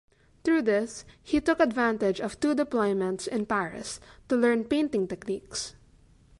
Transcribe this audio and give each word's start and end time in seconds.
Through 0.43 0.63
this, 0.63 1.05
he 1.21 1.39
took 1.39 1.59
advantage 1.59 2.19
of 2.19 2.39
two 2.39 2.55
deployments 2.55 3.27
in 3.27 3.45
Paris 3.45 3.99
to 4.29 4.35
learn 4.35 4.63
painting 4.63 5.07
techniques. 5.07 5.75